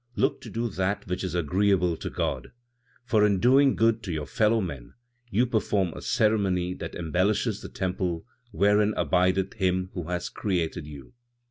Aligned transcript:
Look 0.15 0.41
to 0.41 0.49
do 0.49 0.67
that 0.67 1.05
which 1.05 1.23
is 1.23 1.35
agreeable 1.35 1.95
to 1.97 2.09
God, 2.09 2.53
for 3.05 3.23
in 3.23 3.39
doing 3.39 3.75
good 3.75 4.01
to 4.01 4.11
your 4.11 4.25
fellow 4.25 4.59
men, 4.59 4.95
you 5.29 5.45
perform 5.45 5.93
a 5.93 6.01
ceremony 6.01 6.73
that 6.73 6.95
embellishes 6.95 7.61
the 7.61 7.69
temple 7.69 8.25
wherein 8.49 8.95
abideth 8.97 9.53
Him 9.53 9.91
who 9.93 10.05
has 10.07 10.27
created 10.27 10.87
you. 10.87 11.13